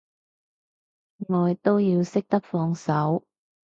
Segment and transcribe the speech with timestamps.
[1.29, 3.23] 愛都要識得放手